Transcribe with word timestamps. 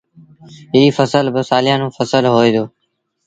ايٚ 0.75 0.93
ڦسل 0.95 1.25
با 1.33 1.41
سآليآݩون 1.49 1.89
ڦسل 1.95 2.25
هوئي 2.33 2.51
دو۔ 2.55 2.65